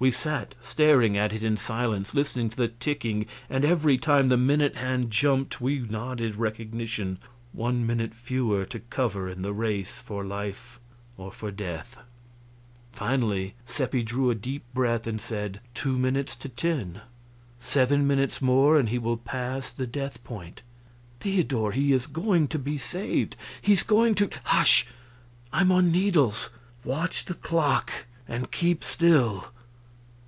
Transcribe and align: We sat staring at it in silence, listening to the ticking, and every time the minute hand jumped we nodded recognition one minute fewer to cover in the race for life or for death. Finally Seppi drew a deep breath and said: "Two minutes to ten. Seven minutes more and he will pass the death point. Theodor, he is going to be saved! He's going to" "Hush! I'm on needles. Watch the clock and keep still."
We 0.00 0.10
sat 0.10 0.54
staring 0.60 1.16
at 1.16 1.32
it 1.32 1.42
in 1.42 1.56
silence, 1.56 2.12
listening 2.12 2.50
to 2.50 2.56
the 2.58 2.68
ticking, 2.68 3.24
and 3.48 3.64
every 3.64 3.96
time 3.96 4.28
the 4.28 4.36
minute 4.36 4.76
hand 4.76 5.10
jumped 5.10 5.62
we 5.62 5.78
nodded 5.78 6.36
recognition 6.36 7.18
one 7.54 7.86
minute 7.86 8.12
fewer 8.14 8.66
to 8.66 8.80
cover 8.80 9.30
in 9.30 9.40
the 9.40 9.54
race 9.54 9.92
for 9.92 10.22
life 10.22 10.78
or 11.16 11.32
for 11.32 11.50
death. 11.50 11.96
Finally 12.92 13.54
Seppi 13.64 14.02
drew 14.02 14.28
a 14.28 14.34
deep 14.34 14.64
breath 14.74 15.06
and 15.06 15.18
said: 15.18 15.60
"Two 15.74 15.96
minutes 15.98 16.36
to 16.36 16.50
ten. 16.50 17.00
Seven 17.58 18.06
minutes 18.06 18.42
more 18.42 18.78
and 18.78 18.90
he 18.90 18.98
will 18.98 19.16
pass 19.16 19.72
the 19.72 19.86
death 19.86 20.22
point. 20.22 20.60
Theodor, 21.20 21.70
he 21.70 21.94
is 21.94 22.06
going 22.06 22.48
to 22.48 22.58
be 22.58 22.76
saved! 22.76 23.36
He's 23.62 23.82
going 23.82 24.16
to" 24.16 24.28
"Hush! 24.44 24.86
I'm 25.50 25.72
on 25.72 25.90
needles. 25.90 26.50
Watch 26.84 27.24
the 27.24 27.32
clock 27.34 27.90
and 28.28 28.50
keep 28.50 28.84
still." 28.84 29.46